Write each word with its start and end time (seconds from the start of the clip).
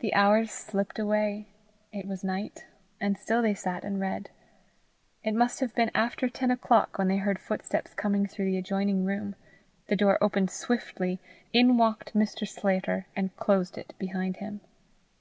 The 0.00 0.12
hours 0.14 0.50
slipped 0.50 0.98
away; 0.98 1.46
it 1.92 2.08
was 2.08 2.24
night; 2.24 2.66
and 3.00 3.16
still 3.16 3.40
they 3.40 3.54
sat 3.54 3.84
and 3.84 4.00
read. 4.00 4.30
It 5.22 5.32
must 5.32 5.60
have 5.60 5.76
been 5.76 5.92
after 5.94 6.28
ten 6.28 6.50
o' 6.50 6.56
clock 6.56 6.98
when 6.98 7.06
they 7.06 7.18
heard 7.18 7.38
footsteps 7.38 7.94
coming 7.94 8.26
through 8.26 8.46
the 8.46 8.56
adjoining 8.58 9.04
room; 9.04 9.36
the 9.86 9.94
door 9.94 10.18
opened 10.20 10.50
swiftly; 10.50 11.20
in 11.52 11.76
walked 11.76 12.14
Mr. 12.14 12.48
Sclater, 12.48 13.06
and 13.14 13.36
closed 13.36 13.78
it 13.78 13.94
behind 13.96 14.38
him. 14.38 14.60